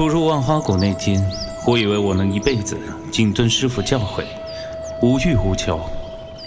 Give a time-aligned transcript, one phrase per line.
[0.00, 1.22] 初入万花谷那天，
[1.66, 2.74] 我以为我能一辈子
[3.12, 4.24] 谨遵师傅教诲，
[5.02, 5.78] 无欲无求，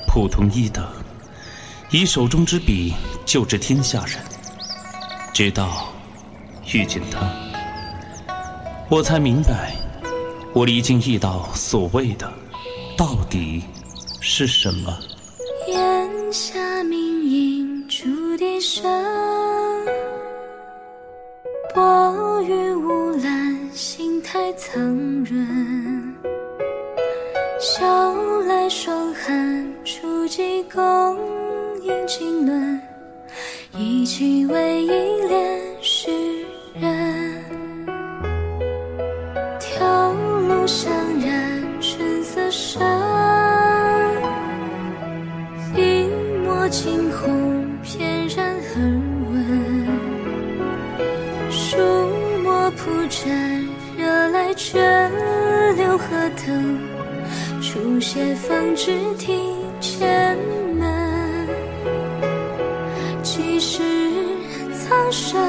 [0.07, 0.83] 普通医德，
[1.91, 2.95] 以手中之笔
[3.27, 4.17] 救治天下人。
[5.35, 5.87] 直到
[6.73, 7.31] 遇见他，
[8.89, 9.75] 我才明白，
[10.51, 12.33] 我离经易道所谓的
[12.97, 13.61] 到底
[14.19, 14.97] 是什么。
[15.67, 18.83] 檐下明影竹笛声，
[21.75, 22.92] 薄雨无，
[23.75, 24.81] 心太苍
[25.25, 26.15] 润，
[27.59, 27.83] 晓
[28.43, 31.17] 来霜寒，初霁共
[31.81, 31.91] 饮。
[32.07, 32.81] 清暖
[33.75, 36.11] 意气为一涟，诗
[36.75, 37.43] 人
[39.59, 42.51] 条庐香染春色。
[42.51, 42.79] 深
[45.75, 46.07] 一
[46.45, 48.77] 抹惊鸿，翩然而
[49.31, 49.33] 闻。
[51.49, 51.77] 疏
[52.43, 53.52] 墨铺展。
[54.55, 54.73] 涓
[55.75, 56.79] 流何等，
[57.61, 60.37] 初歇方知庭前
[60.77, 61.47] 门。
[63.23, 63.81] 几世
[64.71, 65.41] 苍生，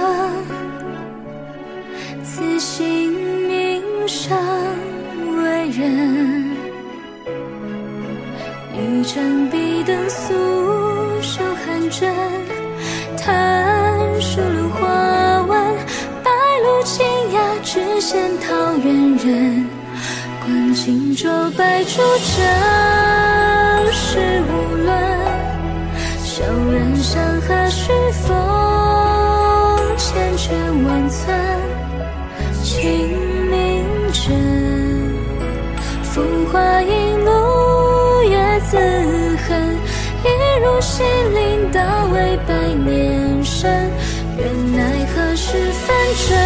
[2.22, 3.12] 此心
[3.46, 4.38] 铭尚
[5.42, 6.56] 为人。
[8.72, 10.32] 一盏壁灯，素
[11.20, 12.14] 手寒针。
[18.04, 19.66] 仙桃源人。
[20.44, 22.44] 观轻舟百出征，
[23.90, 24.94] 世无论。
[26.22, 28.36] 小人山河虚风，
[29.96, 31.34] 千卷万寸，
[32.62, 32.84] 清
[33.50, 34.22] 明枕。
[36.02, 36.20] 浮
[36.52, 38.76] 华映露，月自
[39.48, 39.78] 痕，
[40.22, 40.26] 一
[40.62, 41.80] 入西林，道
[42.12, 42.52] 为百
[42.84, 43.70] 年身。
[44.36, 45.96] 愿奈何时分
[46.28, 46.36] 真，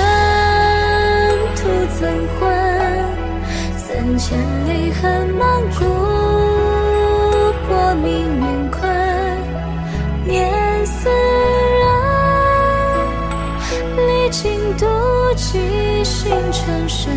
[1.99, 2.07] 徒增
[2.39, 2.49] 魂。
[4.17, 5.47] 千里恨满
[5.79, 5.85] 谷，
[7.69, 8.83] 薄命运困，
[10.25, 10.51] 念
[10.85, 11.87] 斯人。
[13.97, 14.85] 历经妒
[15.37, 17.13] 忌心成神，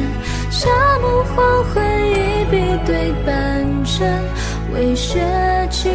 [0.51, 0.69] 沙
[0.99, 4.23] 漠黄昏，一笔对半真，
[4.73, 5.19] 为血
[5.71, 5.91] 尽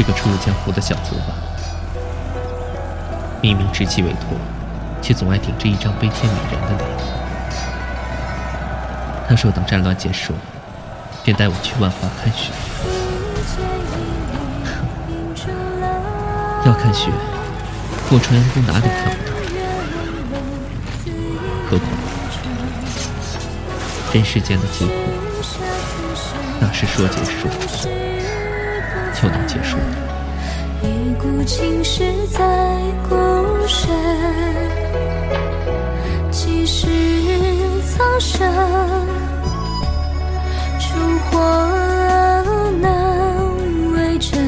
[0.00, 1.34] 是个初入江湖的小卒吧？
[3.42, 4.34] 明明执其委托，
[5.02, 6.88] 却总爱顶着一张悲天悯人的脸。
[9.28, 10.32] 他说等战乱结束，
[11.22, 12.50] 便带我去万华看雪。
[16.64, 17.10] 要看雪，
[18.08, 19.32] 过传阳宫哪里看不到？
[21.70, 21.90] 何况
[24.14, 24.92] 人世间的疾苦，
[26.58, 27.46] 那是说结束。
[29.20, 29.76] 就能结束。
[30.82, 32.40] 一股情势在
[33.06, 33.14] 孤
[33.66, 33.90] 身，
[36.30, 36.86] 几世
[37.86, 38.50] 苍生，
[40.78, 40.94] 烛
[41.30, 41.38] 火
[42.80, 44.40] 能为证。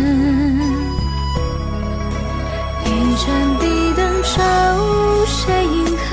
[2.86, 4.40] 一盏笔灯照
[5.26, 6.10] 谁印痕？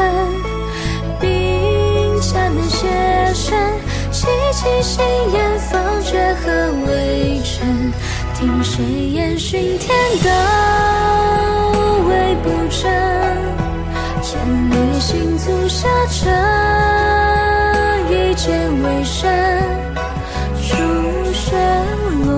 [1.21, 2.87] 兵家难写
[3.33, 3.57] 身，
[4.11, 6.51] 凄凄心眼方觉何
[6.85, 7.93] 为真？
[8.39, 10.31] 听谁言寻天道
[12.07, 12.89] 为不真？
[14.21, 14.39] 千
[14.69, 16.29] 里行足下车，
[18.09, 19.29] 一剑为身。
[20.55, 20.77] 初
[21.33, 21.57] 雪
[22.23, 22.31] 落，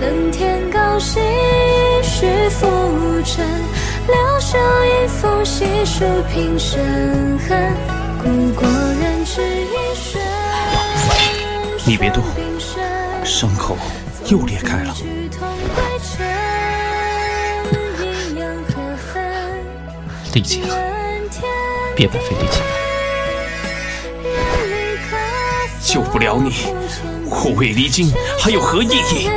[0.00, 1.20] 冷天高兴
[2.04, 2.68] 须浮
[3.24, 3.44] 沉。
[4.06, 6.78] 留守一封细数平生
[7.48, 7.74] 恨，
[8.22, 10.22] 故国人只一瞬。
[11.84, 12.22] 你别动，
[13.24, 13.76] 伤口。
[14.30, 14.94] 又裂开了。
[20.32, 20.70] 力气啊，
[21.96, 22.66] 别白费力气了。
[25.82, 26.52] 救不了你，
[27.26, 29.28] 我未离京还有何意义？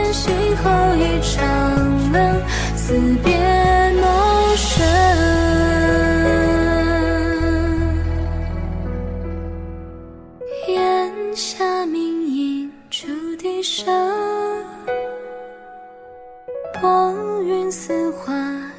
[17.72, 18.32] 似画，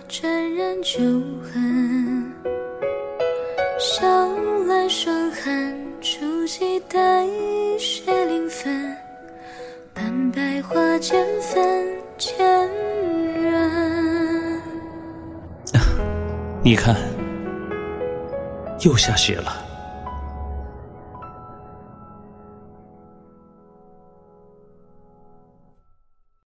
[0.09, 1.01] 沾染旧
[1.43, 2.33] 痕。
[3.77, 4.07] 晓
[4.69, 7.27] 来霜寒，初几待
[7.77, 8.97] 雪临分。
[9.93, 12.47] 半白花间分千
[13.43, 14.61] 人。
[16.63, 16.95] 你看，
[18.85, 19.64] 又下雪了。